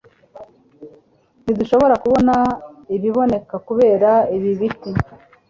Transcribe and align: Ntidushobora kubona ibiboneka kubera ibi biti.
Ntidushobora 1.43 1.95
kubona 2.03 2.35
ibiboneka 2.95 3.55
kubera 3.67 4.11
ibi 4.35 4.51
biti. 4.59 4.91